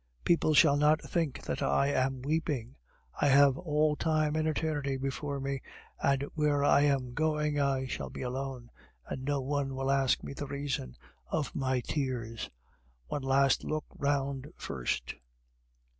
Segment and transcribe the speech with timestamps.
[0.23, 2.75] People shall not think that I am weeping.
[3.21, 5.61] I have all time and eternity before me,
[6.01, 8.71] and where I am going I shall be alone,
[9.07, 10.95] and no one will ask me the reason
[11.27, 12.49] of my tears.
[13.09, 15.13] One last look round first."